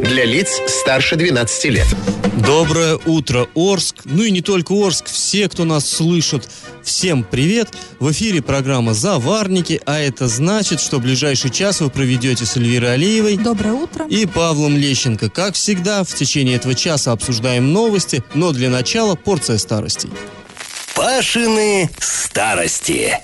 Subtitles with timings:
[0.00, 1.86] Для лиц старше 12 лет.
[2.46, 3.96] Доброе утро, Орск.
[4.04, 6.48] Ну и не только Орск, все, кто нас слышит,
[6.82, 7.68] всем привет.
[7.98, 13.36] В эфире программа «Заварники», а это значит, что ближайший час вы проведете с Эльвирой Алиевой.
[13.36, 14.06] Доброе утро.
[14.06, 15.30] И Павлом Лещенко.
[15.30, 20.10] Как всегда, в течение этого часа обсуждаем новости, но для начала порция старостей.
[20.94, 23.18] Пашины старости.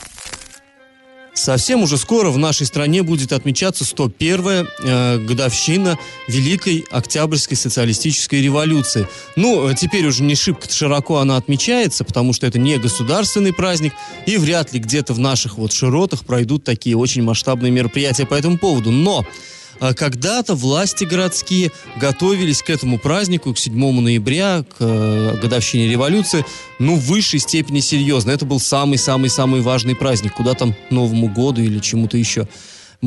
[1.34, 5.98] Совсем уже скоро в нашей стране будет отмечаться 101-я э, годовщина
[6.28, 9.08] Великой Октябрьской социалистической революции.
[9.34, 13.94] Ну, э, теперь уже не шибко широко она отмечается, потому что это не государственный праздник,
[14.26, 18.56] и вряд ли где-то в наших вот широтах пройдут такие очень масштабные мероприятия по этому
[18.56, 18.92] поводу.
[18.92, 19.26] Но
[19.94, 26.44] когда-то власти городские готовились к этому празднику, к 7 ноября, к э, годовщине революции,
[26.78, 28.30] ну, в высшей степени серьезно.
[28.30, 30.34] Это был самый-самый-самый важный праздник.
[30.34, 32.48] Куда там Новому году или чему-то еще.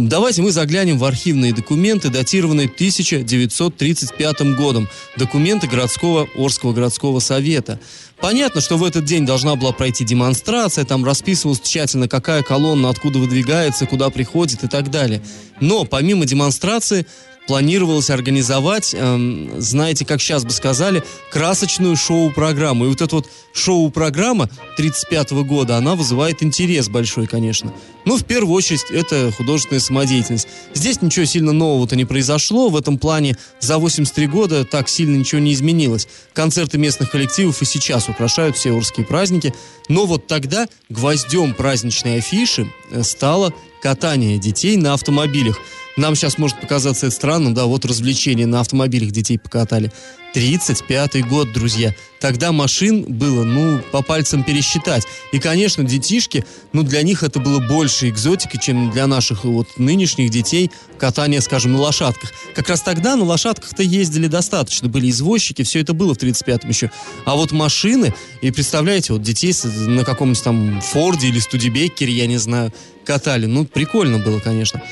[0.05, 4.87] Давайте мы заглянем в архивные документы, датированные 1935 годом.
[5.15, 7.79] Документы городского Орского городского совета.
[8.21, 13.17] Понятно, что в этот день должна была пройти демонстрация, там расписывалось тщательно, какая колонна, откуда
[13.17, 15.23] выдвигается, куда приходит и так далее.
[15.61, 17.07] Но помимо демонстрации
[17.47, 22.85] планировалось организовать, эм, знаете, как сейчас бы сказали, красочную шоу-программу.
[22.85, 27.73] И вот эта вот шоу-программа 35 года, она вызывает интерес большой, конечно.
[28.05, 30.47] Ну, в первую очередь, это художественная самодеятельность.
[30.73, 32.69] Здесь ничего сильно нового-то не произошло.
[32.69, 36.07] В этом плане за 83 года так сильно ничего не изменилось.
[36.33, 39.53] Концерты местных коллективов и сейчас украшают все урские праздники.
[39.89, 45.57] Но вот тогда гвоздем праздничной афиши э, стало катание детей на автомобилях.
[45.97, 49.91] Нам сейчас может показаться это странным, да, вот развлечения на автомобилях детей покатали.
[50.35, 51.95] 35-й год, друзья.
[52.19, 55.03] Тогда машин было, ну, по пальцам пересчитать.
[55.31, 60.29] И, конечно, детишки, ну, для них это было больше экзотики, чем для наших вот нынешних
[60.29, 62.31] детей катание, скажем, на лошадках.
[62.53, 66.91] Как раз тогда на лошадках-то ездили достаточно, были извозчики, все это было в 35-м еще.
[67.25, 72.37] А вот машины, и представляете, вот детей на каком-нибудь там Форде или Студебеккере, я не
[72.37, 72.71] знаю,
[73.05, 73.45] катали.
[73.45, 74.83] Ну, прикольно было, конечно.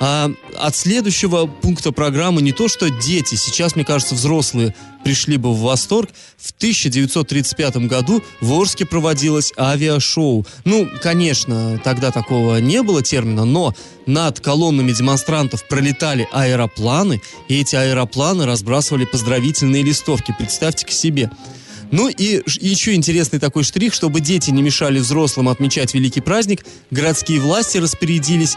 [0.00, 4.74] А от следующего пункта программы не то, что дети, сейчас, мне кажется, взрослые
[5.04, 6.10] пришли бы в восторг.
[6.36, 10.46] В 1935 году в Орске проводилось авиашоу.
[10.64, 13.74] Ну, конечно, тогда такого не было термина, но
[14.06, 20.34] над колоннами демонстрантов пролетали аэропланы, и эти аэропланы разбрасывали поздравительные листовки.
[20.36, 21.30] Представьте к себе.
[21.90, 27.40] Ну и еще интересный такой штрих, чтобы дети не мешали взрослым отмечать великий праздник, городские
[27.40, 28.56] власти распорядились,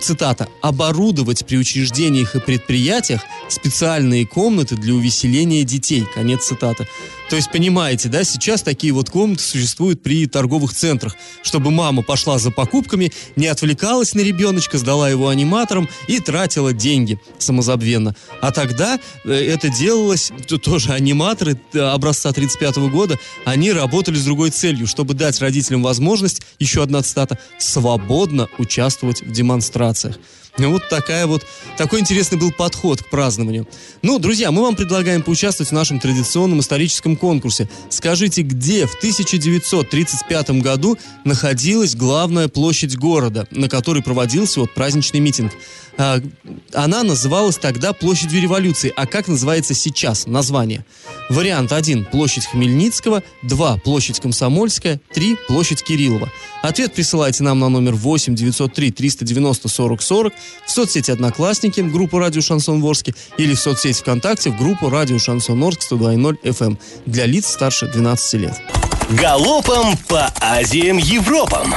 [0.00, 6.04] цитата, оборудовать при учреждениях и предприятиях специальные комнаты для увеселения детей.
[6.14, 6.86] Конец цитаты.
[7.30, 12.40] То есть, понимаете, да, сейчас такие вот комнаты существуют при торговых центрах, чтобы мама пошла
[12.40, 18.16] за покупками, не отвлекалась на ребеночка, сдала его аниматорам и тратила деньги самозабвенно.
[18.40, 24.24] А тогда э, это делалось, то, тоже аниматоры э, образца 35 года, они работали с
[24.24, 30.18] другой целью, чтобы дать родителям возможность, еще одна цитата, свободно участвовать в демонстрациях.
[30.68, 31.44] Вот такая вот,
[31.76, 33.66] такой интересный был подход к празднованию.
[34.02, 37.68] Ну, друзья, мы вам предлагаем поучаствовать в нашем традиционном историческом конкурсе.
[37.88, 45.52] Скажите, где в 1935 году находилась главная площадь города, на которой проводился вот праздничный митинг?
[45.96, 46.20] А,
[46.72, 48.92] она называлась тогда Площадью революции.
[48.96, 50.84] А как называется сейчас название?
[51.28, 56.30] Вариант 1– площадь Хмельницкого, 2– площадь Комсомольская, 3– площадь Кириллова.
[56.62, 60.32] Ответ присылайте нам на номер 8 903 390 40 40
[60.66, 65.62] в соцсети «Одноклассники» группу «Радио Шансон Ворске» или в соцсети ВКонтакте в группу «Радио Шансон
[65.62, 68.60] Орск» 102.0 FM эм для лиц старше 12 лет.
[69.10, 71.74] Галопом по Азиям Европам!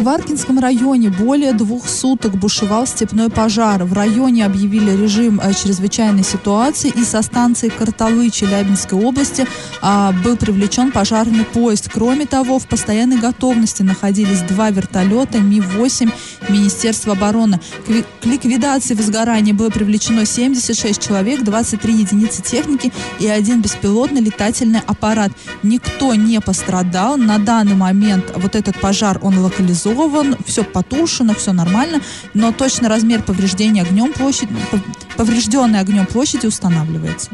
[0.00, 3.84] Кваркинском районе более двух суток бушевал степной пожар.
[3.84, 9.46] В районе объявили режим э, чрезвычайной ситуации и со станции Картовы Челябинской области
[9.82, 11.90] а, был привлечен пожарный поезд.
[11.92, 16.10] Кроме того, в постоянной готовности находились два вертолета Ми-8
[16.48, 17.60] Министерства обороны.
[17.86, 25.30] К ликвидации возгорания было привлечено 76 человек, 23 единицы техники и один беспилотный летательный аппарат.
[25.62, 27.18] Никто не пострадал.
[27.18, 32.00] На данный момент вот этот пожар, он локализован организован, все потушено, все нормально,
[32.34, 34.54] но точно размер повреждения огнем площади,
[35.16, 37.30] поврежденной огнем площади устанавливается.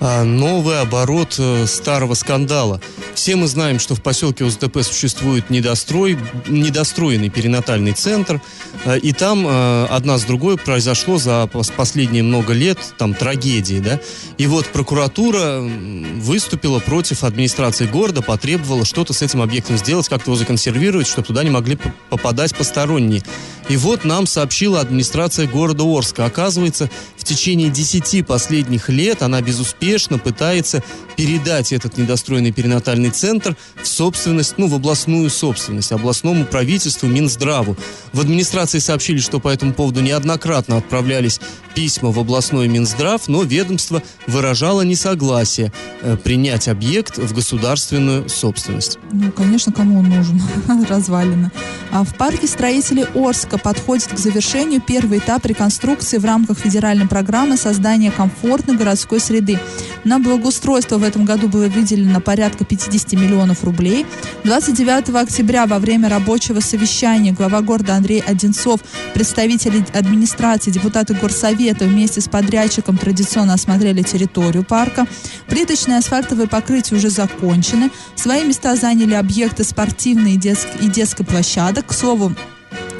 [0.00, 2.80] А, новый оборот э, старого скандала.
[3.14, 6.18] Все мы знаем, что в поселке УЗТП существует недострой,
[6.48, 8.40] недостроенный перинатальный центр,
[8.86, 14.00] э, и там э, одна с другой произошло за последние много лет там трагедии, да.
[14.38, 20.36] И вот прокуратура выступила против администрации города, потребовала что-то с этим объектом сделать, как-то его
[20.36, 21.76] законсервировать, чтобы туда не могли
[22.08, 23.22] попадать посторонние.
[23.68, 26.24] И вот нам сообщила администрация города Орска.
[26.24, 30.82] Оказывается, в течение 10 последних лет она безуспешно пытается
[31.16, 37.76] передать этот недостроенный перинатальный центр в собственность, ну, в областную собственность, областному правительству, Минздраву.
[38.14, 41.40] В администрации сообщили, что по этому поводу неоднократно отправлялись
[41.74, 45.72] письма в областной Минздрав, но ведомство выражало несогласие
[46.02, 48.98] э, принять объект в государственную собственность.
[49.12, 50.40] Ну, конечно, кому он нужен?
[50.88, 51.52] Развалина.
[51.92, 57.56] А в парке строителей Орска подходит к завершению первый этап реконструкции в рамках федеральной программы
[57.56, 59.58] создания комфортной городской среды.
[60.04, 64.06] На благоустройство в этом году было выделено порядка 50 миллионов рублей.
[64.44, 68.80] 29 октября во время рабочего совещания глава города Андрей Одинцов,
[69.14, 75.06] представители администрации, депутаты горсовета вместе с подрядчиком традиционно осмотрели территорию парка.
[75.48, 77.90] Плиточные асфальтовые покрытия уже закончены.
[78.16, 81.86] Свои места заняли объекты спортивной и, детск- и детской площадок.
[81.86, 82.32] К слову,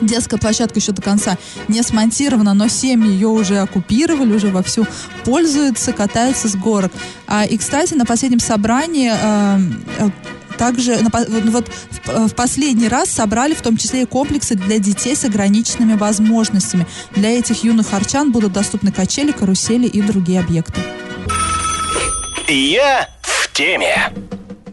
[0.01, 1.37] Детская площадка еще до конца
[1.69, 4.87] не смонтирована, но семьи ее уже оккупировали, уже вовсю
[5.25, 6.91] пользуются, катаются с горок.
[7.27, 9.61] А, и, кстати, на последнем собрании э,
[9.99, 10.11] э
[10.61, 11.71] также ну вот
[12.05, 16.87] в, последний раз собрали в том числе и комплексы для детей с ограниченными возможностями.
[17.17, 20.79] Для этих юных арчан будут доступны качели, карусели и другие объекты.
[22.47, 24.13] Я в теме.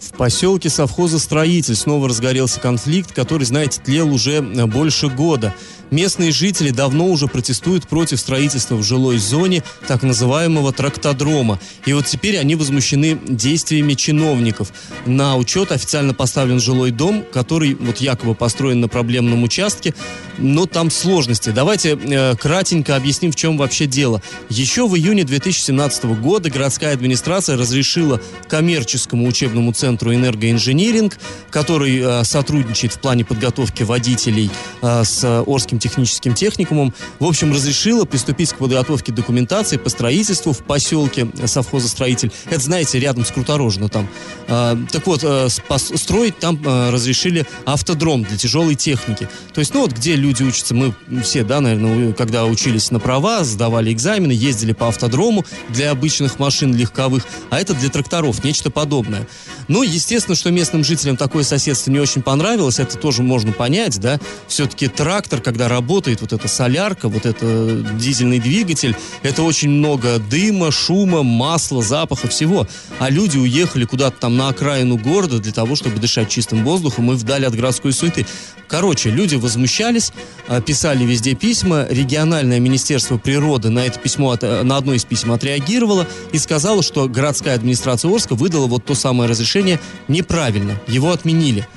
[0.02, 5.56] В поселке совхоза «Строитель» снова разгорелся конфликт, который, знаете, тлел уже больше года.
[5.92, 11.60] Местные жители давно уже протестуют против строительства в жилой зоне так называемого трактодрома.
[11.86, 14.74] И вот теперь они возмущены действиями чиновников.
[15.06, 19.94] На учет официально поставлен жилой дом, который вот якобы построен на проблемном участке,
[20.38, 21.50] но там сложности.
[21.50, 24.22] Давайте э, кратенько объясним, в чем вообще дело.
[24.50, 31.18] Еще в июне 2017 года городская администрация разрешила коммерческому учебному центру «Энергоинжиниринг»,
[31.50, 34.52] который э, сотрудничает в плане подготовки водителей
[34.82, 40.52] э, с Орским Московским техническим техникумом, в общем, разрешила приступить к подготовке документации по строительству
[40.54, 42.32] в поселке совхоза «Строитель».
[42.50, 44.08] Это, знаете, рядом с Круторожно там.
[44.48, 49.30] А, так вот, а, строить там а, разрешили автодром для тяжелой техники.
[49.54, 50.94] То есть, ну вот, где люди учатся, мы
[51.24, 56.76] все, да, наверное, когда учились на права, сдавали экзамены, ездили по автодрому для обычных машин
[56.76, 59.28] легковых, а это для тракторов, нечто подобное.
[59.68, 64.20] Ну, естественно, что местным жителям такое соседство не очень понравилось, это тоже можно понять, да.
[64.48, 70.72] Все-таки трактор, когда работает вот эта солярка, вот это дизельный двигатель, это очень много дыма,
[70.72, 72.68] шума, масла, запаха, всего.
[73.00, 77.16] А люди уехали куда-то там на окраину города для того, чтобы дышать чистым воздухом и
[77.16, 78.26] вдали от городской суеты.
[78.68, 80.12] Короче, люди возмущались,
[80.48, 81.88] а, писали везде письма.
[81.90, 87.56] Региональное министерство природы на это письмо, на одно из писем отреагировало и сказало, что городская
[87.56, 90.80] администрация Орска выдала вот то самое разрешение неправильно.
[90.88, 91.68] Его отменили.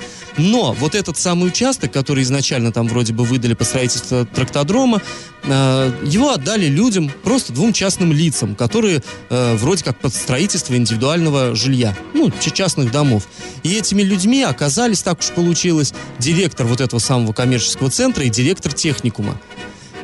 [0.41, 5.03] Но вот этот самый участок, который изначально там вроде бы выдали по строительству трактодрома,
[5.45, 11.55] э, его отдали людям, просто двум частным лицам, которые э, вроде как под строительство индивидуального
[11.55, 13.29] жилья, ну, частных домов.
[13.63, 18.73] И этими людьми оказались, так уж получилось, директор вот этого самого коммерческого центра и директор
[18.73, 19.39] техникума.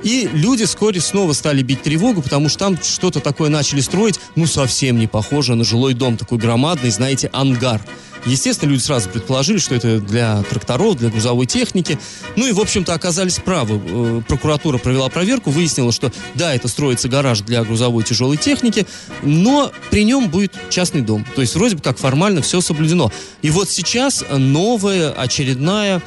[0.03, 4.47] И люди вскоре снова стали бить тревогу, потому что там что-то такое начали строить, ну,
[4.47, 7.81] совсем не похоже на жилой дом, такой громадный, знаете, ангар.
[8.27, 11.99] Естественно, люди сразу предположили, что это для тракторов, для грузовой техники.
[12.35, 13.81] Ну и, в общем-то, оказались правы.
[13.85, 18.87] Э, прокуратура провела проверку, выяснила, что да, это строится гараж для грузовой тяжелой техники,
[19.23, 21.25] но при нем будет частный дом.
[21.35, 23.13] То есть вроде бы как формально все соблюдено.
[23.43, 26.03] И вот сейчас новая очередная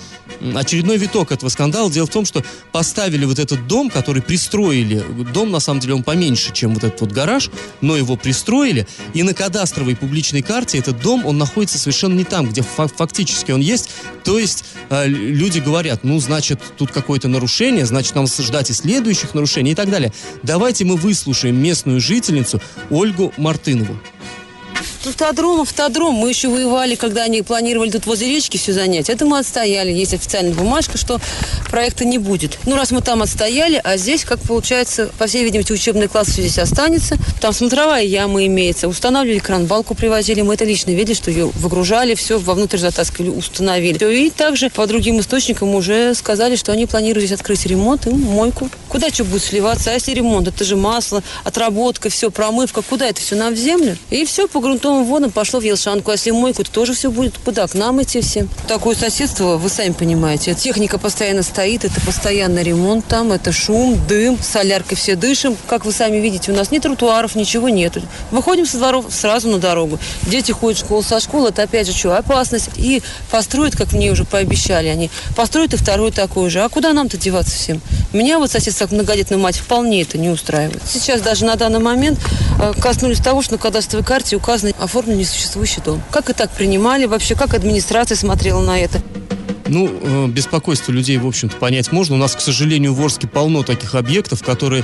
[0.55, 1.91] очередной виток этого скандала.
[1.91, 5.03] Дело в том, что поставили вот этот дом, который пристроили.
[5.33, 7.49] Дом, на самом деле, он поменьше, чем вот этот вот гараж,
[7.81, 8.87] но его пристроили.
[9.13, 13.61] И на кадастровой публичной карте этот дом, он находится совершенно не там, где фактически он
[13.61, 13.89] есть.
[14.23, 19.33] То есть э, люди говорят, ну, значит, тут какое-то нарушение, значит, нам ждать и следующих
[19.33, 20.13] нарушений и так далее.
[20.43, 23.97] Давайте мы выслушаем местную жительницу Ольгу Мартынову.
[25.05, 26.13] Автодром, автодром.
[26.15, 29.09] Мы еще воевали, когда они планировали тут возле речки все занять.
[29.09, 29.91] Это мы отстояли.
[29.91, 31.19] Есть официальная бумажка, что
[31.69, 32.59] проекта не будет.
[32.65, 36.41] Ну, раз мы там отстояли, а здесь, как получается, по всей видимости, учебный класс все
[36.41, 37.17] здесь останется.
[37.41, 38.87] Там смотровая яма имеется.
[38.87, 40.41] Устанавливали кран, балку привозили.
[40.41, 43.97] Мы это лично видели, что ее выгружали, все вовнутрь затаскивали, установили.
[44.25, 48.69] И также по другим источникам уже сказали, что они планируют здесь открыть ремонт и мойку.
[48.87, 49.91] Куда что будет сливаться?
[49.91, 50.47] А если ремонт?
[50.47, 52.81] Это же масло, отработка, все, промывка.
[52.81, 53.35] Куда это все?
[53.35, 53.97] Нам в землю?
[54.09, 54.59] И все по
[54.89, 56.11] грунтовым водам пошло в Елшанку.
[56.11, 57.67] А если мойку, то тоже все будет куда?
[57.67, 58.47] К нам идти все.
[58.67, 60.53] Такое соседство, вы сами понимаете.
[60.53, 65.55] Техника постоянно стоит, это постоянно ремонт там, это шум, дым, соляркой все дышим.
[65.67, 67.97] Как вы сами видите, у нас ни тротуаров, ничего нет.
[68.31, 69.99] Выходим со дворов сразу на дорогу.
[70.23, 72.69] Дети ходят в школу со школы, это опять же что, опасность.
[72.77, 76.61] И построят, как мне уже пообещали они, построят и второй такой же.
[76.61, 77.81] А куда нам-то деваться всем?
[78.13, 80.81] Меня вот сосед как многодетная мать вполне это не устраивает.
[80.85, 82.19] Сейчас даже на данный момент
[82.61, 86.01] э, коснулись того, что на кадастровой карте указано оформлен несуществующий дом.
[86.11, 89.01] Как и так принимали вообще, как администрация смотрела на это?
[89.67, 92.15] Ну, э, беспокойство людей, в общем-то, понять можно.
[92.15, 94.83] У нас, к сожалению, в Орске полно таких объектов, которые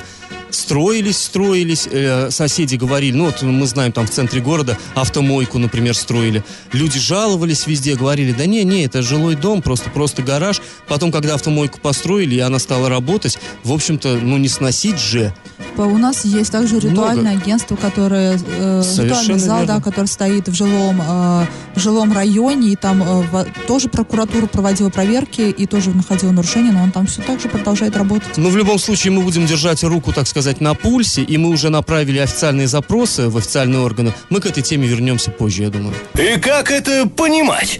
[0.55, 5.95] строились, строились, э, соседи говорили, ну вот мы знаем там в центре города автомойку, например,
[5.95, 6.43] строили.
[6.71, 10.61] Люди жаловались везде, говорили, да не, не, это жилой дом, просто, просто гараж.
[10.87, 15.33] Потом, когда автомойку построили, и она стала работать, в общем-то, ну не сносить же.
[15.77, 17.43] У нас есть также ритуальное Много.
[17.43, 19.75] агентство, которое э, ритуальный зал, верно.
[19.75, 21.45] да, который стоит в жилом э,
[21.75, 26.71] в жилом районе, и там э, в, тоже прокуратура проводила проверки и тоже находила нарушения,
[26.71, 28.37] но он там все так же продолжает работать.
[28.37, 31.69] Ну в любом случае мы будем держать руку, так сказать, на пульсе, и мы уже
[31.69, 34.13] направили официальные запросы в официальные органы.
[34.29, 35.93] Мы к этой теме вернемся позже, я думаю.
[36.15, 37.79] И как это понимать?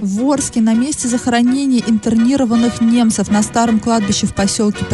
[0.00, 4.84] В Орске на месте захоронения интернированных немцев на старом кладбище в поселке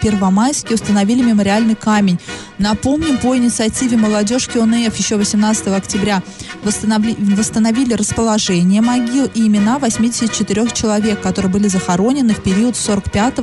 [0.00, 2.20] Первомайске установили мемориальный камень.
[2.58, 6.22] Напомним, по инициативе молодежки ОНФ еще 18 октября
[6.62, 13.34] восстановили, восстановили расположение могил и имена 84 человек, которые были захоронены в период с 45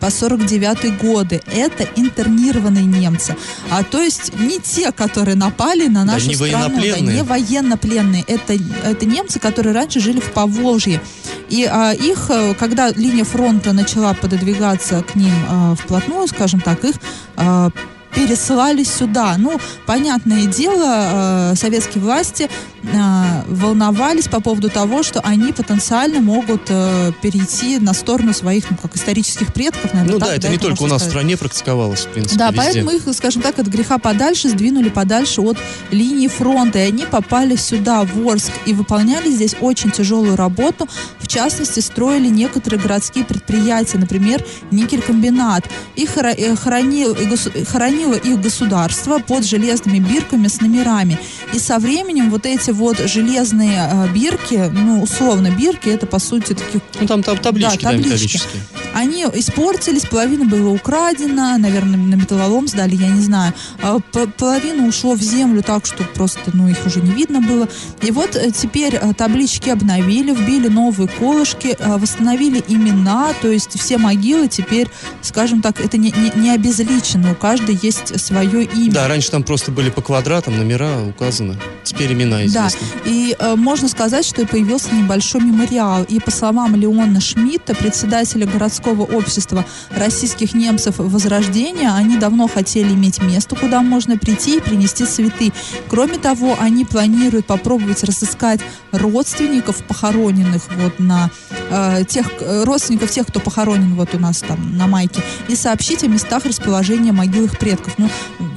[0.00, 1.42] по 49 годы.
[1.52, 3.36] Это интернированные немцы.
[3.70, 8.24] А то есть не те, которые напали на нашу да, не страну, да, не военнопленные.
[8.26, 11.00] Это, это немцы, которые раньше жили в Поволжье Поволжье.
[11.48, 16.84] И а, их, э, когда линия фронта начала пододвигаться к ним а, вплотную, скажем так,
[16.84, 16.94] их
[17.36, 17.70] а,
[18.14, 19.34] пересылали сюда.
[19.38, 22.48] Ну, понятное дело, э, советские власти
[22.82, 28.76] э, волновались по поводу того, что они потенциально могут э, перейти на сторону своих, ну,
[28.80, 30.14] как исторических предков, наверное.
[30.14, 31.08] Ну так, да, это не только у нас сказать.
[31.08, 32.62] в стране практиковалось, в принципе, Да, везде.
[32.62, 35.58] поэтому их, скажем так, от греха подальше сдвинули подальше от
[35.90, 41.28] линии фронта, и они попали сюда, в Орск, и выполняли здесь очень тяжелую работу, в
[41.28, 45.68] частности, строили некоторые городские предприятия, например, никелькомбинат.
[45.96, 51.18] Их хоронил, хоронил хранило их государство под железными бирками с номерами.
[51.52, 56.54] И со временем вот эти вот железные э, бирки, ну, условно, бирки, это по сути
[56.54, 56.80] такие...
[57.00, 58.40] Ну, там, там таблички, да, таблички.
[58.74, 63.54] Да, они испортились, половина была украдена, наверное, на металлолом сдали, я не знаю.
[63.82, 63.98] А
[64.38, 67.68] половина ушло в землю так, что просто, ну, их уже не видно было.
[68.02, 73.78] И вот э, теперь э, таблички обновили, вбили новые колышки, э, восстановили имена, то есть
[73.78, 74.88] все могилы теперь,
[75.22, 78.92] скажем так, это не, не, не обезличено, у каждой есть свое имя.
[78.92, 82.80] Да, раньше там просто были по квадратам номера указаны, теперь имена известны.
[83.04, 86.04] Да, и э, можно сказать, что появился небольшой мемориал.
[86.04, 91.92] И по словам Леона Шмидта, председателя городского городского общества российских немцев Возрождения.
[91.94, 95.52] Они давно хотели иметь место, куда можно прийти и принести цветы.
[95.88, 98.60] Кроме того, они планируют попробовать разыскать
[98.90, 101.30] родственников похороненных вот на
[101.70, 106.02] э, тех э, родственников тех, кто похоронен вот у нас там на майке, и сообщить
[106.04, 107.94] о местах расположения могил их предков.
[107.98, 108.08] Ну,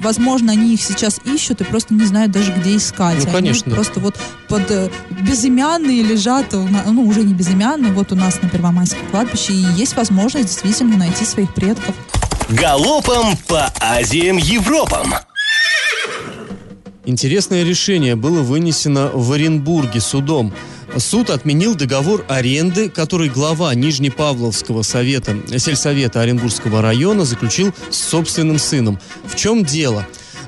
[0.06, 3.26] возможно, они их сейчас ищут и просто не знают даже, где искать.
[3.26, 3.66] Ну, конечно.
[3.66, 4.16] Они просто вот
[4.48, 9.66] под э, безымянные лежат, ну, уже не безымянные, вот у нас на Первомайском кладбище, и
[9.76, 11.96] есть возможность действительно найти своих предков.
[12.50, 15.16] Галопом по Азиям Европам.
[17.06, 20.54] Интересное решение было вынесено в Оренбурге судом.
[20.98, 29.00] Суд отменил договор аренды, который глава Нижнепавловского совета, сельсовета Оренбургского района заключил с собственным сыном.
[29.26, 30.08] В чем дело?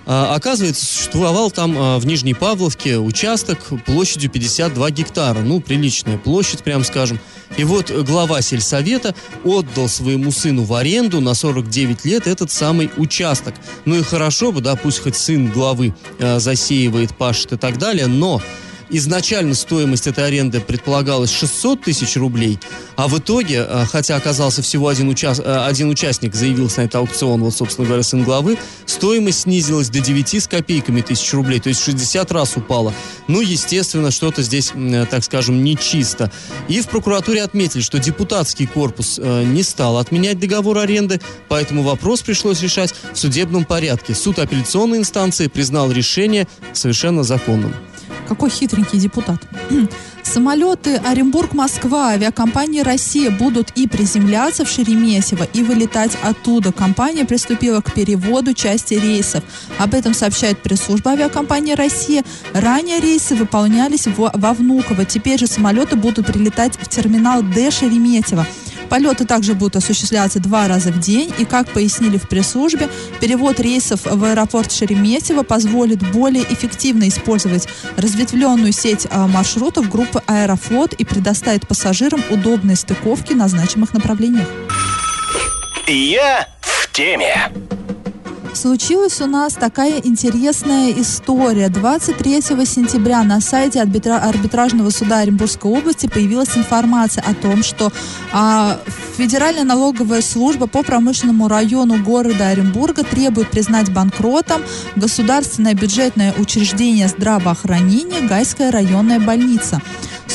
[0.09, 5.39] А, оказывается, существовал там а, в Нижней Павловке участок площадью 52 гектара.
[5.39, 7.19] Ну, приличная площадь, прям скажем.
[7.57, 9.13] И вот глава сельсовета
[9.43, 13.53] отдал своему сыну в аренду на 49 лет этот самый участок.
[13.83, 18.07] Ну и хорошо бы, да, пусть хоть сын главы э, засеивает, пашет и так далее,
[18.07, 18.41] но
[18.89, 22.60] изначально стоимость этой аренды предполагалась 600 тысяч рублей,
[22.96, 26.96] а в итоге, э, хотя оказался всего один, уча- э, один участник, заявился на этот
[26.96, 31.70] аукцион, вот, собственно говоря, сын главы, стоимость снизилась до 9 с копейками тысяч рублей, то
[31.70, 32.94] есть 60 раз упала.
[33.27, 36.32] Ну, естественно, что-то здесь, э, так скажем, нечисто.
[36.67, 42.62] И в прокуратуре отметили, что депутатский корпус не стал отменять договор аренды, поэтому вопрос пришлось
[42.62, 44.13] решать в судебном порядке.
[44.15, 47.74] Суд апелляционной инстанции признал решение совершенно законным.
[48.27, 49.41] Какой хитренький депутат.
[50.23, 56.73] Самолеты Оренбург-Москва авиакомпании «Россия» будут и приземляться в Шереметьево, и вылетать оттуда.
[56.73, 59.43] Компания приступила к переводу части рейсов.
[59.79, 62.23] Об этом сообщает пресс-служба авиакомпании «Россия».
[62.53, 65.05] Ранее рейсы выполнялись во, во Внуково.
[65.05, 68.45] Теперь же самолеты будут прилетать в терминал Д Шереметьево.
[68.89, 72.89] Полеты также будут осуществляться два раза в день, и, как пояснили в пресс-службе,
[73.20, 77.67] перевод рейсов в аэропорт Шереметьево позволит более эффективно использовать
[77.98, 84.48] разветвленную сеть а, маршрутов группы «Аэрофлот» и предоставит пассажирам удобные стыковки на значимых направлениях.
[85.88, 87.51] Я в теме.
[88.57, 91.69] Случилась у нас такая интересная история.
[91.69, 97.93] 23 сентября на сайте арбитра- арбитражного суда Оренбургской области появилась информация о том, что
[98.33, 98.79] а,
[99.15, 104.63] Федеральная налоговая служба по промышленному району города Оренбурга требует признать банкротом
[104.95, 109.83] государственное бюджетное учреждение здравоохранения Гайская районная больница.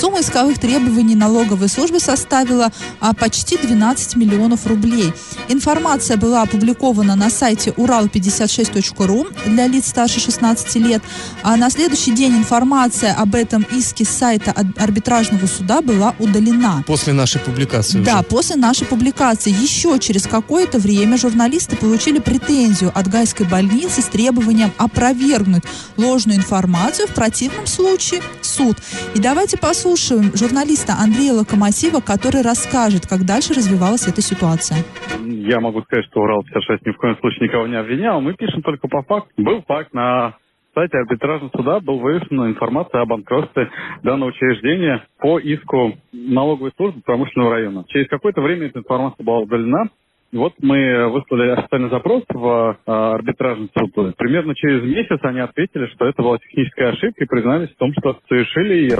[0.02, 5.12] Сумма исковых требований налоговой службы составила а, почти 12 миллионов рублей.
[5.46, 11.04] Информация была опубликована на сайте урал56.ру для лиц старше 16 лет.
[11.44, 16.82] А на следующий день информация об этом иске с сайта арбитражного суда была удалена.
[16.84, 18.24] После нашей публикации Да, уже.
[18.24, 19.50] после нашей публикации.
[19.52, 25.62] Еще через какое-то время журналисты получили претензию от Гайской больницы с требованием опровергнуть
[25.96, 27.06] ложную информацию.
[27.06, 28.78] В противном случае суд.
[29.14, 34.78] И давайте послушаем журналиста Андрея Локомотива, который расскажет, как дальше развивалась эта ситуация.
[35.24, 38.20] Я могу сказать, что Урал-56 ни в коем случае никого не обвинял.
[38.20, 39.30] Мы пишем только по факту.
[39.36, 40.36] Был факт на
[40.74, 43.70] сайте арбитражного суда был вывешена информация о банкротстве
[44.02, 47.84] данного учреждения по иску налоговой службы промышленного района.
[47.88, 49.90] Через какое-то время эта информация была удалена.
[50.32, 54.16] Вот мы выслали официальный запрос в э, арбитражный суд.
[54.16, 58.18] Примерно через месяц они ответили, что это была техническая ошибка и признались в том, что
[58.28, 58.98] совершили ее.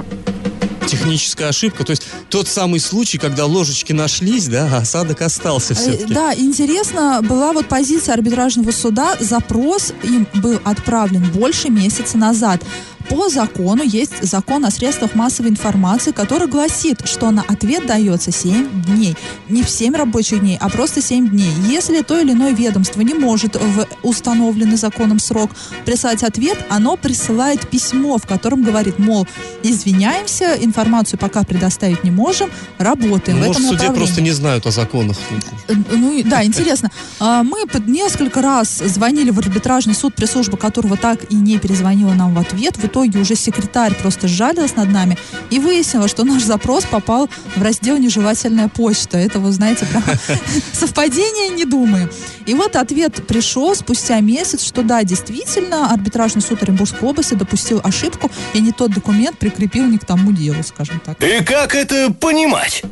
[0.87, 5.75] Техническая ошибка, то есть тот самый случай, когда ложечки нашлись, да, а осадок остался Э,
[5.75, 6.13] все-таки.
[6.13, 12.61] Да, интересно, была вот позиция арбитражного суда, запрос им был отправлен больше месяца назад.
[13.09, 18.83] По закону есть закон о средствах массовой информации, который гласит, что на ответ дается 7
[18.83, 19.15] дней.
[19.49, 21.51] Не в 7 рабочих дней, а просто 7 дней.
[21.69, 25.51] Если то или иное ведомство не может в установленный законом срок
[25.85, 29.27] прислать ответ, оно присылает письмо, в котором говорит, мол,
[29.63, 33.97] извиняемся, информацию пока предоставить не можем, работаем в Может, этом в суде направлении.
[33.97, 35.17] просто не знают о законах.
[35.67, 36.89] Э, Ну, да, интересно.
[37.19, 42.33] А, Мы несколько раз звонили в арбитражный суд, пресс-служба которого так и не перезвонила нам
[42.33, 42.77] в ответ.
[42.77, 45.17] В итоге уже секретарь просто сжалилась над нами
[45.49, 49.17] и выяснила, что наш запрос попал в раздел «Нежелательная почта».
[49.17, 50.03] Это, вы знаете, прям
[50.73, 52.09] совпадение, не думаем.
[52.45, 58.29] И вот ответ пришел спустя месяц, что да, действительно, арбитражный суд Оренбургской области допустил ошибку
[58.53, 61.21] и не тот документ прикрепил не к тому делу, скажем так.
[61.23, 62.83] И как это понимать?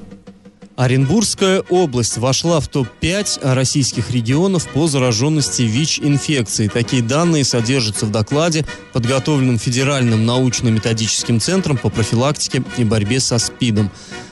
[0.81, 6.69] Оренбургская область вошла в топ-5 российских регионов по зараженности ВИЧ-инфекцией.
[6.69, 13.91] Такие данные содержатся в докладе, подготовленном Федеральным научно-методическим центром по профилактике и борьбе со СПИДом.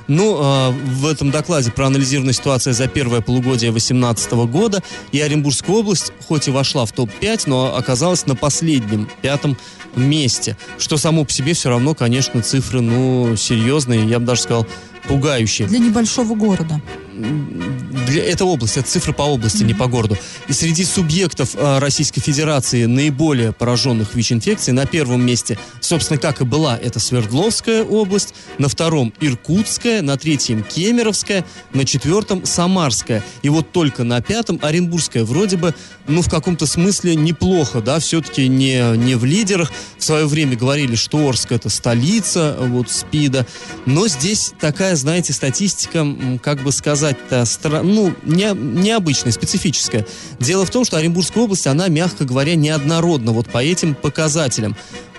[0.10, 6.12] Ну, э, в этом докладе проанализирована ситуация за первое полугодие 2018 года, и Оренбургская область,
[6.28, 9.56] хоть и вошла в топ-5, но оказалась на последнем, пятом
[9.96, 14.68] месте, что само по себе все равно, конечно, цифры, ну, серьезные, я бы даже сказал,
[15.08, 15.68] пугающие.
[15.68, 16.82] Для небольшого города.
[17.20, 20.18] Для это область, это цифры по области, не по городу.
[20.48, 26.46] И среди субъектов э, Российской Федерации наиболее пораженных ВИЧ-инфекцией на первом месте, собственно, как и
[26.46, 33.24] была, это Свердловская область, на втором Иркутская, на третьем Кемеровская, на четвертом Самарская.
[33.42, 35.24] И вот только на пятом Оренбургская.
[35.24, 35.76] Вроде бы,
[36.08, 39.72] ну, в каком-то смысле неплохо, да, все-таки не, не в лидерах.
[39.98, 43.46] В свое время говорили, что Орск это столица вот СПИДа.
[43.86, 46.08] Но здесь такая, знаете, статистика,
[46.42, 46.72] как бы
[47.10, 50.06] сказать-то, стра- ну, не, необычная, специфическая.
[50.40, 54.76] Дело в том, что Оренбургская область, она, мягко говоря, неоднородна вот по этим показателям.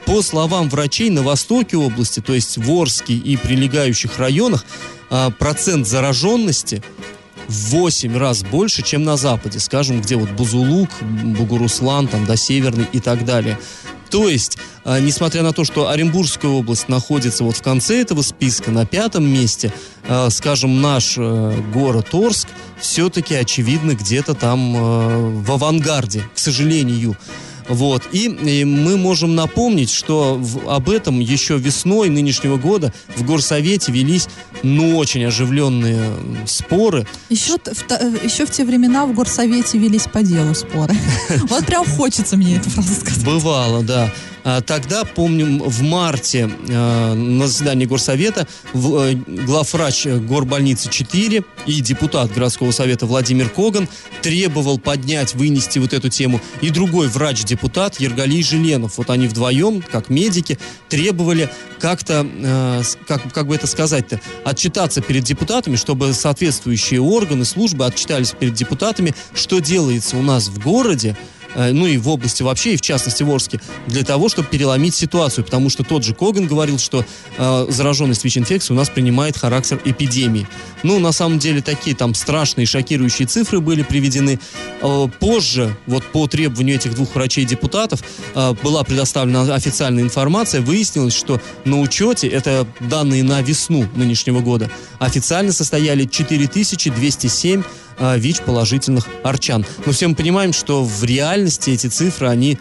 [0.06, 4.64] По словам врачей, на востоке области, то есть в Орске и прилегающих районах,
[5.10, 6.82] а, процент зараженности
[7.48, 12.86] в 8 раз больше, чем на Западе, скажем, где вот Бузулук, Бугуруслан, там, до Северный
[12.92, 13.58] и так далее.
[14.10, 18.70] То есть, а, несмотря на то, что Оренбургская область находится вот в конце этого списка,
[18.70, 19.72] на пятом месте,
[20.08, 22.48] а, скажем, наш э, город Орск
[22.80, 27.16] все-таки, очевидно, где-то там э, в авангарде, к сожалению.
[27.70, 28.02] Вот.
[28.12, 33.92] И, и мы можем напомнить, что в, об этом еще весной нынешнего года в Горсовете
[33.92, 34.28] велись,
[34.62, 36.00] ну, очень оживленные
[36.46, 37.06] споры.
[37.28, 40.94] Еще, в, та- еще в те времена в горсовете велись по делу споры.
[41.48, 43.24] Вот прям хочется мне это просто сказать.
[43.24, 44.12] Бывало, да.
[44.44, 52.32] А, Тогда, помним, в марте э, на заседании Горсовета э, главврач Горбольницы 4 и депутат
[52.32, 53.88] городского совета Владимир Коган
[54.22, 56.40] требовал поднять, вынести вот эту тему.
[56.62, 58.98] И другой врач-депутат Ергалий Желенов.
[58.98, 62.26] Вот они вдвоем, как медики, требовали как-то,
[62.82, 68.54] с- как, как бы это сказать-то, отчитаться перед депутатами, чтобы соответствующие органы, службы отчитались перед
[68.54, 71.16] депутатами, что делается у нас в городе,
[71.54, 75.44] ну и в области вообще, и в частности в Орске, для того, чтобы переломить ситуацию.
[75.44, 77.04] Потому что тот же Коган говорил, что
[77.38, 80.46] э, зараженность ВИЧ-инфекцией у нас принимает характер эпидемии.
[80.82, 84.38] Ну, на самом деле, такие там страшные, шокирующие цифры были приведены.
[84.82, 88.02] Э, позже, вот по требованию этих двух врачей-депутатов,
[88.34, 90.60] э, была предоставлена официальная информация.
[90.60, 97.64] Выяснилось, что на учете, это данные на весну нынешнего года, официально состояли 4207 э,
[98.00, 99.64] ВИЧ-положительных арчан.
[99.84, 102.58] Но все мы понимаем, что в реальности эти цифры, они,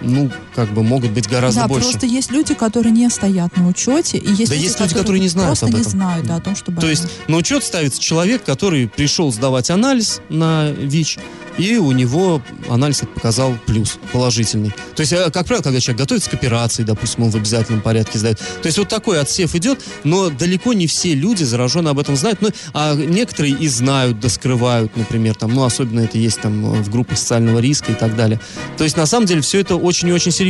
[0.00, 1.90] ну, как бы могут быть гораздо да, больше.
[1.90, 5.20] просто есть люди, которые не стоят на учете, и есть Да люди, есть люди, которые
[5.20, 5.92] не знают просто об не этом.
[5.92, 10.20] знают, да, о том, что То есть на учет ставится человек, который пришел сдавать анализ
[10.28, 11.18] на ВИЧ,
[11.58, 14.72] и у него анализ показал плюс, положительный.
[14.94, 18.18] То есть, э, как правило, когда человек готовится к операции, допустим, он в обязательном порядке
[18.18, 18.38] сдает.
[18.38, 22.40] То есть вот такой отсев идет, но далеко не все люди зараженные об этом знают.
[22.40, 26.90] Ну, а некоторые и знают, да скрывают, например, там, ну, особенно это есть там в
[26.90, 28.40] группах социального риска и так далее.
[28.76, 30.47] То есть, на самом деле, все это очень и очень серьезно.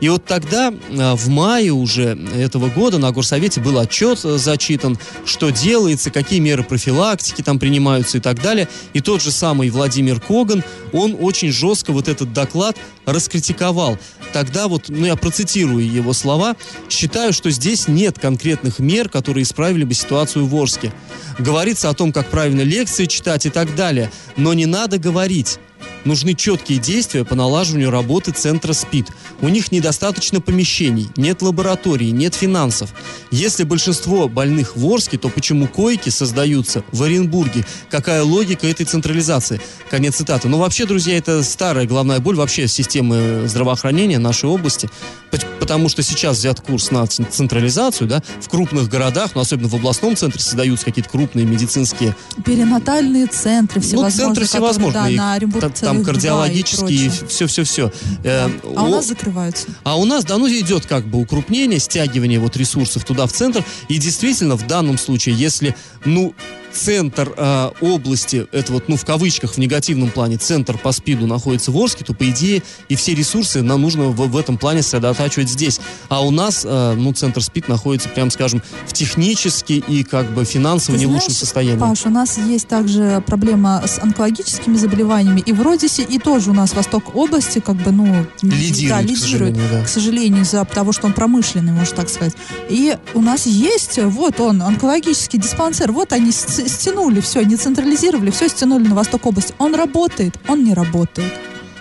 [0.00, 4.98] И вот тогда, э, в мае уже этого года на Горсовете был отчет э, зачитан,
[5.24, 8.68] что делается, какие меры профилактики там принимаются и так далее.
[8.92, 12.76] И тот же самый Владимир Коган, он очень жестко вот этот доклад
[13.06, 13.98] раскритиковал.
[14.32, 16.56] Тогда вот, ну я процитирую его слова,
[16.88, 20.92] считаю, что здесь нет конкретных мер, которые исправили бы ситуацию в Орске.
[21.38, 25.58] Говорится о том, как правильно лекции читать и так далее, но не надо говорить.
[26.04, 29.08] Нужны четкие действия по налаживанию работы центра СПИД.
[29.40, 32.90] У них недостаточно помещений, нет лаборатории, нет финансов.
[33.30, 37.64] Если большинство больных в Орске, то почему койки создаются в Оренбурге?
[37.90, 39.60] Какая логика этой централизации?
[39.90, 40.48] Конец цитаты.
[40.48, 44.88] Ну, вообще, друзья, это старая головная боль вообще системы здравоохранения нашей области.
[45.30, 49.74] Пот- Потому что сейчас взят курс на централизацию, да, в крупных городах, но особенно в
[49.74, 52.14] областном центре создаются какие-то крупные медицинские
[52.44, 54.26] перинатальные центры ну, всевозможные.
[54.26, 55.16] центры которые, всевозможные.
[55.16, 55.64] Да, на Оренбург
[55.96, 57.92] там кардиологические, все-все-все.
[58.24, 59.68] А у нас закрываются.
[59.82, 63.64] А у нас, да, ну идет как бы укрупнение, стягивание вот ресурсов туда в центр.
[63.88, 66.34] И действительно, в данном случае, если, ну,
[66.74, 71.70] центр э, области, это вот, ну, в кавычках, в негативном плане, центр по СПИДу находится
[71.70, 75.48] в Орске, то, по идее, и все ресурсы нам нужно в, в этом плане сосредотачивать
[75.48, 75.80] здесь.
[76.08, 80.44] А у нас, э, ну, центр СПИД находится, прям скажем, в технически и как бы
[80.44, 81.78] финансово Ты не знаешь, лучшем состоянии.
[81.78, 86.54] Паш, у нас есть также проблема с онкологическими заболеваниями, и вроде се- и тоже у
[86.54, 88.26] нас Восток области как бы, ну...
[88.42, 89.84] Лидирует, да, к лидирует, сожалению, да.
[89.84, 92.34] к сожалению, из-за того, что он промышленный, можно так сказать.
[92.68, 98.30] И у нас есть, вот он, онкологический диспансер, вот они с- стянули все, не централизировали,
[98.30, 99.54] все стянули на Восток области.
[99.58, 101.32] Он работает, он не работает.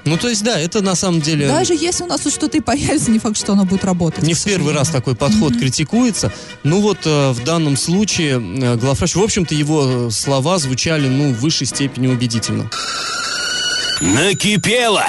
[0.06, 1.48] Ну, то есть, да, это на самом деле...
[1.48, 4.24] Даже если у нас тут что-то и появится, не факт, что оно будет работать.
[4.24, 6.34] Не в первый раз такой подход критикуется.
[6.64, 11.40] Ну вот э, в данном случае э, главврач, в общем-то, его слова звучали, ну, в
[11.40, 12.70] высшей степени убедительно.
[14.02, 15.06] Накипело!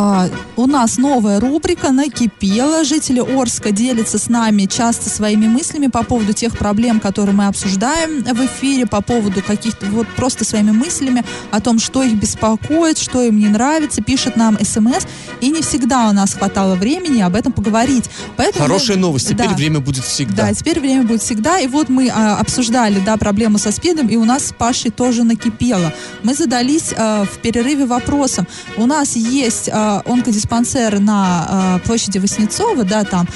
[0.00, 2.84] А, у нас новая рубрика «Накипело».
[2.84, 8.22] Жители Орска делятся с нами часто своими мыслями по поводу тех проблем, которые мы обсуждаем
[8.22, 13.24] в эфире, по поводу каких-то, вот просто своими мыслями о том, что их беспокоит, что
[13.24, 15.04] им не нравится, пишет нам смс.
[15.40, 18.04] И не всегда у нас хватало времени об этом поговорить.
[18.36, 19.54] Поэтому мы- Хорошая новость, теперь Да.
[19.56, 20.46] время будет всегда.
[20.46, 21.58] Да, теперь время будет всегда.
[21.58, 25.24] И вот мы а, обсуждали, да, проблему со СПИДом, и у нас с Пашей тоже
[25.24, 25.92] накипело.
[26.22, 28.46] Мы задались а, в перерыве вопросом.
[28.76, 33.26] У нас есть а, онкодиспансер на а, площади Васнецова, да, там...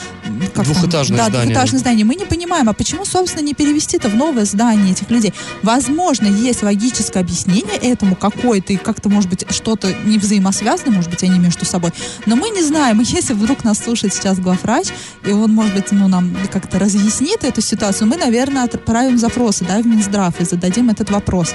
[0.54, 0.64] как там?
[0.64, 1.46] Двухэтажное да, здание.
[1.46, 2.04] двухэтажное здание.
[2.04, 5.34] Мы не понимаем, а почему, собственно, не перевести это в новое здание этих людей?
[5.62, 11.22] Возможно, есть логическое объяснение этому какое-то, и как-то, может быть, что-то не взаимосвязано, может быть,
[11.22, 11.92] они между собой.
[12.26, 14.88] Но мы не знаем, если вдруг нас слушает сейчас главврач,
[15.26, 19.80] и он, может быть, ну, нам как-то разъяснит эту ситуацию, мы, наверное, отправим запросы да,
[19.80, 21.54] в Минздрав и зададим этот вопрос.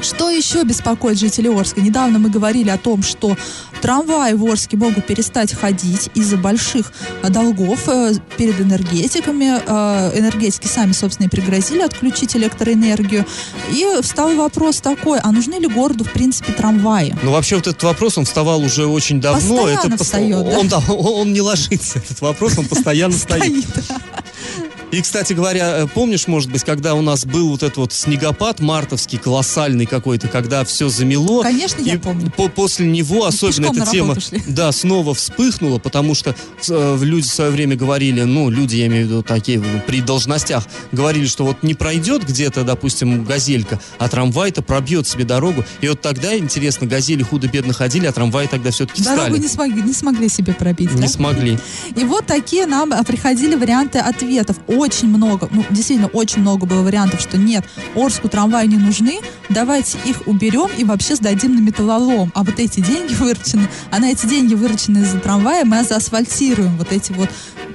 [0.00, 1.80] Что еще беспокоит жителей Орска?
[1.80, 3.36] Недавно мы говорили о том, что
[3.80, 9.60] трамваи в Орске могут перестать ходить из-за больших э, долгов э, перед энергетиками.
[9.66, 13.24] Э, энергетики сами, собственно, и пригрозили отключить электроэнергию.
[13.72, 17.16] И встал вопрос такой, а нужны ли городу, в принципе, трамваи?
[17.22, 19.56] Ну, вообще, вот этот вопрос, он вставал уже очень давно.
[19.56, 20.58] Постоянно это встает, да?
[20.58, 23.64] он, он, он не ложится, этот вопрос, он постоянно стоит.
[23.66, 23.84] Стоит.
[24.94, 28.60] И, кстати говоря, э, помнишь, может быть, когда у нас был вот этот вот снегопад
[28.60, 31.42] мартовский, колоссальный какой-то, когда все замело.
[31.42, 32.30] Конечно, я помню.
[32.36, 34.40] по- после него особенно эта тема, шли.
[34.46, 36.36] да, снова вспыхнула, потому что
[36.68, 40.64] э, люди в свое время говорили, ну, люди, я имею в виду такие при должностях,
[40.92, 45.64] говорили, что вот не пройдет где-то, допустим, газелька, а трамвай-то пробьет себе дорогу.
[45.80, 49.40] И вот тогда, интересно, газели худо-бедно ходили, а трамваи тогда все-таки Дорогу встали.
[49.40, 50.92] не смогли, не смогли себе пробить.
[50.94, 51.08] Не да?
[51.08, 51.58] смогли.
[51.96, 54.56] И вот такие нам а, приходили варианты ответов.
[54.84, 59.96] Очень много, ну, действительно, очень много было вариантов, что нет, Орску трамваи не нужны, давайте
[60.04, 62.30] их уберем и вообще сдадим на металлолом.
[62.34, 66.92] А вот эти деньги выручены, а на эти деньги, вырученные за трамвая, мы заасфальтируем вот
[66.92, 67.30] эти вот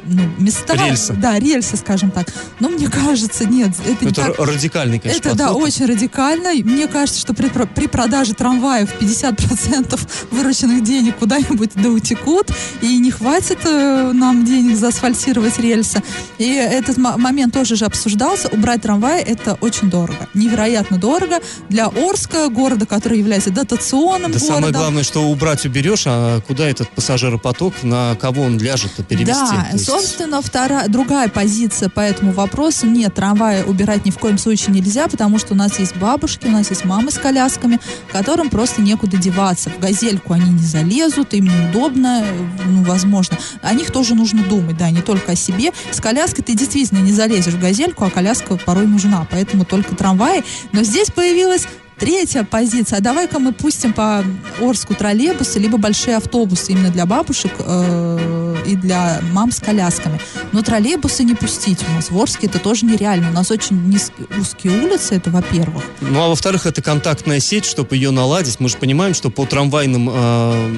[0.09, 0.73] ну, места.
[0.75, 1.13] Рельсы.
[1.13, 2.27] Да, рельсы, скажем так.
[2.59, 4.39] Но мне кажется, нет, это, Это так.
[4.39, 5.63] радикальный, конечно, Это, да, подход.
[5.67, 6.49] очень радикально.
[6.63, 9.99] Мне кажется, что при, при продаже трамваев 50%
[10.31, 16.01] вырученных денег куда-нибудь да утекут, и не хватит э, нам денег заасфальтировать рельсы.
[16.37, 18.47] И этот момент тоже же обсуждался.
[18.49, 20.27] Убрать трамваи это очень дорого.
[20.33, 24.81] Невероятно дорого для Орска, города, который является дотационным Да самое городом.
[24.81, 29.33] главное, что убрать уберешь, а куда этот пассажиропоток, на кого он ляжет-то перевести?
[29.33, 32.87] Да, есть- собственно, вторая, другая позиция по этому вопросу.
[32.87, 36.51] Нет, трамваи убирать ни в коем случае нельзя, потому что у нас есть бабушки, у
[36.51, 37.79] нас есть мамы с колясками,
[38.11, 39.69] которым просто некуда деваться.
[39.69, 42.23] В газельку они не залезут, им неудобно,
[42.65, 43.37] ну, возможно.
[43.61, 45.71] О них тоже нужно думать, да, не только о себе.
[45.91, 50.43] С коляской ты действительно не залезешь в газельку, а коляска порой нужна, поэтому только трамваи.
[50.71, 51.67] Но здесь появилась
[51.99, 52.99] Третья позиция.
[52.99, 54.23] А давай-ка мы пустим по
[54.61, 60.19] Орску троллейбусы, либо большие автобусы именно для бабушек э, и для мам с колясками.
[60.51, 62.11] Но троллейбусы не пустить у нас.
[62.11, 63.29] В Орске это тоже нереально.
[63.29, 65.83] У нас очень низкие, узкие улицы, это во-первых.
[66.01, 68.59] Ну, а во-вторых, это контактная сеть, чтобы ее наладить.
[68.59, 70.75] Мы же понимаем, что по трамвайным э,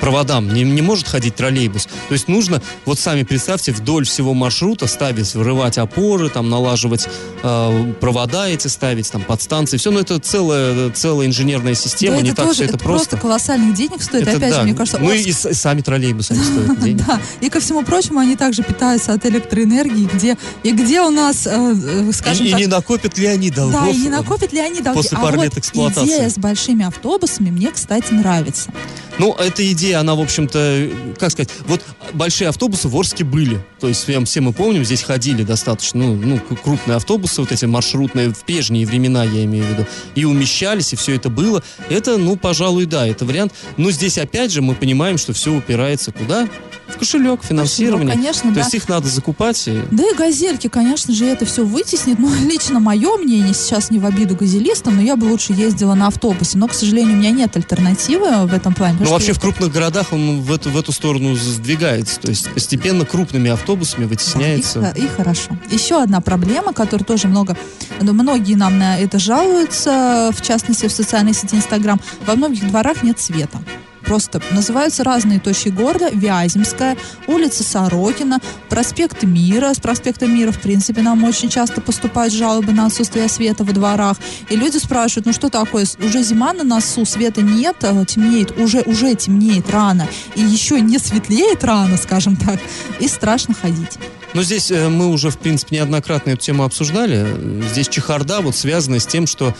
[0.00, 1.84] проводам не, не может ходить троллейбус.
[1.84, 7.08] То есть нужно, вот сами представьте, вдоль всего маршрута ставить, вырывать опоры, там, налаживать
[7.42, 9.76] э, провода эти ставить, там, подстанции.
[9.76, 12.84] Все, ну, это целая, целая инженерная система, Да не это так тоже, все это, это
[12.84, 14.26] просто колоссальных денег стоит.
[14.26, 14.56] Это Опять да.
[14.56, 17.02] же, мне кажется, ну Орск- и, и сами троллейбусы стоят денег.
[17.16, 21.46] Да, и ко всему прочему, они также питаются от электроэнергии, где и где у нас,
[21.46, 23.84] э, э, скажем И, и так, не накопят ли они долгов?
[23.84, 25.00] Да, и не накопят ли они долги.
[25.00, 26.06] после а пары вот лет эксплуатации.
[26.06, 28.70] идея с большими автобусами мне, кстати, нравится.
[29.18, 31.82] Ну, эта идея, она, в общем-то, как сказать, вот
[32.14, 33.62] большие автобусы в Орске были.
[33.78, 37.66] То есть, прям все мы помним, здесь ходили достаточно, ну, ну, крупные автобусы, вот эти
[37.66, 41.62] маршрутные, в прежние времена, я имею в виду, и умещались, и все это было.
[41.90, 43.52] Это, ну, пожалуй, да, это вариант.
[43.76, 46.48] Но здесь, опять же, мы понимаем, что все упирается куда?
[46.94, 48.14] В кошелек, финансирование.
[48.14, 48.60] конечно, То да.
[48.62, 49.66] есть их надо закупать.
[49.68, 52.18] и- Да и газельки, конечно же, это все вытеснит.
[52.18, 56.08] Но лично мое мнение, сейчас не в обиду газелистам, но я бы лучше ездила на
[56.08, 56.58] автобусе.
[56.58, 58.98] Но, к сожалению, у меня нет альтернативы в этом плане.
[59.00, 62.20] Ну, вообще в крупных городах он в эту, в эту сторону сдвигается.
[62.20, 64.92] То есть постепенно крупными автобусами вытесняется.
[64.96, 65.50] И, и хорошо.
[65.70, 67.56] Еще одна проблема, которую тоже много,
[68.00, 72.00] ну, многие нам на это жалуются, в частности в социальной сети Инстаграм.
[72.26, 73.58] Во многих дворах нет света.
[74.04, 76.08] Просто называются разные точки города.
[76.12, 79.72] Вяземская, улица Сорокина, проспект Мира.
[79.74, 84.16] С проспекта Мира, в принципе, нам очень часто поступают жалобы на отсутствие света во дворах.
[84.48, 88.82] И люди спрашивают, ну что такое, уже зима на носу, света нет, э, темнеет, уже,
[88.82, 90.06] уже темнеет рано.
[90.34, 92.58] И еще не светлеет рано, скажем так.
[93.00, 93.98] И страшно ходить.
[94.34, 97.26] Но здесь э, мы уже, в принципе, неоднократно эту тему обсуждали.
[97.70, 99.54] Здесь чехарда вот связана с тем, что,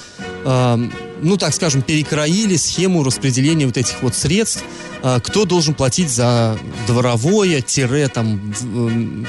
[0.44, 0.88] э,
[1.20, 4.64] ну, так скажем, перекроили схему распределения вот этих вот средств.
[5.02, 8.54] Э, кто должен платить за дворовое, тире, там,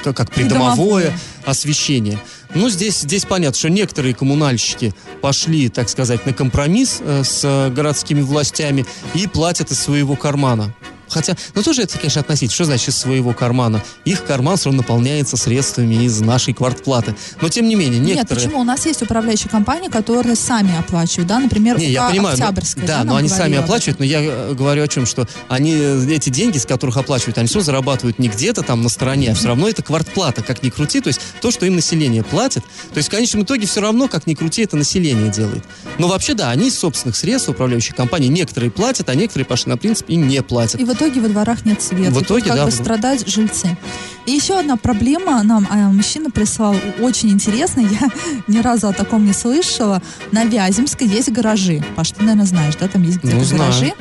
[0.05, 2.19] э, как, придомовое освещение.
[2.55, 8.21] Ну, здесь, здесь понятно, что некоторые коммунальщики пошли, так сказать, на компромисс э, с городскими
[8.21, 10.73] властями и платят из своего кармана.
[11.13, 12.53] Хотя, ну тоже это, конечно, относительно.
[12.53, 13.83] Что значит из своего кармана?
[14.05, 17.15] Их карман все равно наполняется средствами из нашей квартплаты.
[17.41, 18.45] Но тем не менее, Нет, некоторые...
[18.45, 18.61] почему?
[18.61, 22.85] У нас есть управляющие компании, которые сами оплачивают, да, например, Не, я понимаю, но- Октябрьская.
[22.87, 26.05] да, нам но они сами оплачивают, но я э, говорю о чем, что они э,
[26.09, 29.49] эти деньги, с которых оплачивают, они все зарабатывают не где-то там на стороне, а все
[29.49, 32.63] равно это квартплата, как ни крути, то есть то, что им население платит.
[32.93, 35.63] То есть в конечном итоге все равно, как ни крути, это население делает.
[35.99, 39.77] Но вообще, да, они из собственных средств, управляющих компаний, некоторые платят, а некоторые пошли на
[39.77, 40.79] принцип и не платят.
[40.79, 42.11] И в итоге итоге во дворах нет света.
[42.11, 43.77] В И тут итоге, как да, бы страдают жильцы.
[44.25, 47.79] И еще одна проблема нам а, мужчина прислал очень интересно.
[47.81, 48.09] Я
[48.47, 50.01] ни разу о таком не слышала.
[50.31, 51.83] На Вяземской есть гаражи.
[51.95, 53.61] Паш, ты, наверное, знаешь, да, там есть где-то Ну, знаю.
[53.71, 53.93] гаражи.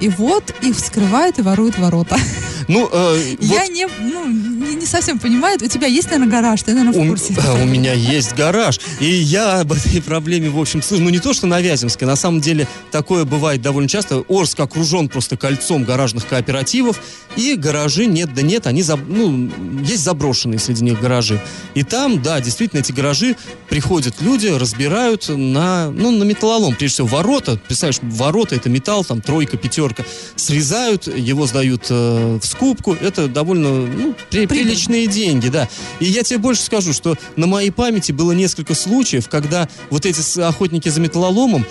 [0.00, 2.16] И вот их вскрывают и воруют ворота.
[2.68, 5.58] Ну, э, вот Я не, ну, не, не совсем понимаю.
[5.60, 6.62] У тебя есть, наверное, гараж?
[6.62, 7.34] Ты, наверное, в У, курсе.
[7.44, 8.78] а, у меня есть гараж.
[9.00, 11.02] И я об этой проблеме, в общем, слышу.
[11.02, 12.06] Ну, не то, что на Вяземской.
[12.06, 14.22] На самом деле, такое бывает довольно часто.
[14.28, 17.00] Орск окружен просто кольцом гаражных кооперативов.
[17.36, 18.66] И гаражи нет да нет.
[18.66, 19.50] Они, заб- ну,
[19.82, 21.40] есть заброшенные среди них гаражи.
[21.74, 23.36] И там, да, действительно, эти гаражи
[23.70, 26.74] приходят люди, разбирают на, ну, на металлолом.
[26.74, 27.58] Прежде всего, ворота.
[27.66, 30.04] Представляешь, ворота это металл, там, тройка, пятерка.
[30.36, 32.94] Срезают, его сдают э, в скупку.
[32.94, 35.68] Это довольно, ну, при- приличные деньги, да.
[36.00, 40.40] И я тебе больше скажу, что на моей памяти было несколько случаев, когда вот эти
[40.40, 41.64] охотники за металлоломом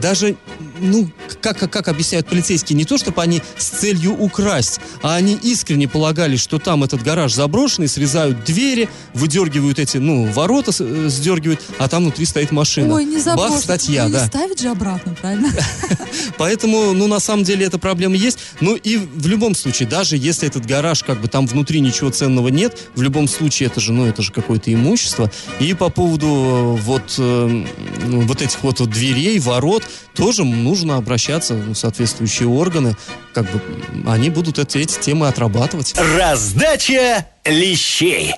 [0.00, 0.36] даже,
[0.80, 5.34] ну, как, как, как объясняют полицейские, не то, чтобы они с целью украсть, а они
[5.34, 11.62] искренне полагали, что там этот гараж заброшенный, срезают двери, выдергивают эти, ну, ворота э, сдергивают,
[11.78, 12.94] а там внутри стоит машина.
[12.94, 13.48] Ой, не забыл.
[13.48, 14.26] Бах, статья, ну, да.
[14.26, 15.50] Ставить же обратно, правильно?
[16.38, 18.38] Поэтому, ну, на самом деле, эта проблема есть.
[18.60, 22.48] Ну, и в любом случае, даже если этот гараж, как бы там внутри ничего ценного
[22.48, 25.30] нет, в любом случае, это же, ну, это же какое-то имущество.
[25.60, 27.66] И по поводу э, вот, э,
[28.04, 29.75] вот этих вот, вот дверей, ворот,
[30.14, 32.96] тоже нужно обращаться в соответствующие органы.
[33.34, 33.60] Как бы
[34.06, 35.94] они будут эти, эти темы отрабатывать.
[36.16, 38.34] Раздача лещей.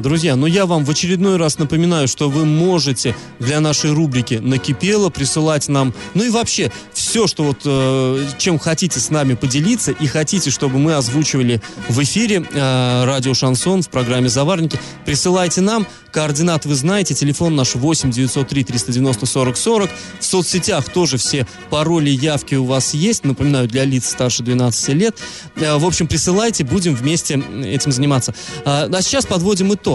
[0.00, 5.10] Друзья, ну я вам в очередной раз напоминаю, что вы можете для нашей рубрики «Накипело»
[5.10, 10.06] присылать нам, ну и вообще, все, что вот, э, чем хотите с нами поделиться и
[10.06, 15.86] хотите, чтобы мы озвучивали в эфире э, радио «Шансон» в программе «Заварники», присылайте нам.
[16.12, 19.90] Координаты вы знаете, телефон наш 8 903 390 40 40.
[20.18, 23.24] В соцсетях тоже все пароли, явки у вас есть.
[23.24, 25.18] Напоминаю, для лиц старше 12 лет.
[25.56, 28.34] Э, В общем, присылайте, будем вместе этим заниматься.
[28.64, 29.89] А а сейчас подводим итог.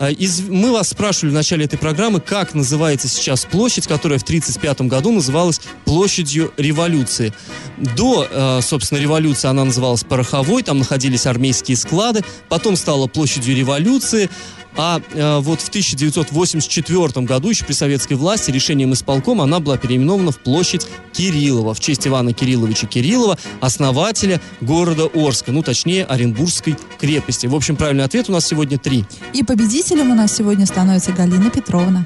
[0.00, 4.22] А, из- мы вас спрашивали в начале этой программы, как называется сейчас площадь, которая в
[4.22, 7.32] 1935 году называлась площадью революции.
[7.76, 14.28] До, э, собственно, революции она называлась Пороховой, там находились армейские склады, потом стала площадью революции,
[14.76, 20.32] а э, вот в 1984 году, еще при советской власти, решением исполкома она была переименована
[20.32, 27.46] в площадь Кириллова в честь Ивана Кирилловича Кириллова, основателя города Орска, ну, точнее, Оренбургской крепости.
[27.46, 29.04] В общем, правильный ответ у нас сегодня три.
[29.32, 32.04] И победителем у нас сегодня становится Галина Петровна.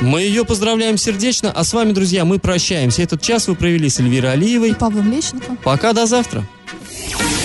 [0.00, 3.02] Мы ее поздравляем сердечно, а с вами, друзья, мы прощаемся.
[3.02, 4.74] Этот час вы провели с Эльвирой И Алиевой.
[4.74, 5.56] Павлом Лещенко.
[5.62, 6.46] Пока, до завтра.